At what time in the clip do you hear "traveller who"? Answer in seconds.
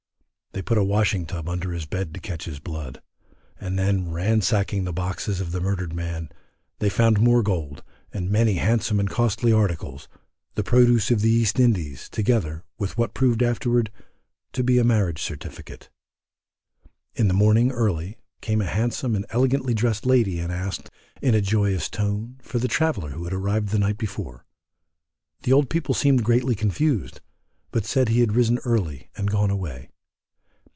22.67-23.23